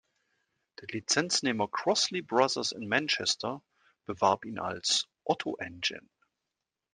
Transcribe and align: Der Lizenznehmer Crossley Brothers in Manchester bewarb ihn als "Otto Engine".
Der 0.79 0.87
Lizenznehmer 0.87 1.67
Crossley 1.67 2.23
Brothers 2.23 2.71
in 2.71 2.87
Manchester 2.87 3.61
bewarb 4.07 4.45
ihn 4.45 4.57
als 4.57 5.07
"Otto 5.25 5.57
Engine". 5.57 6.09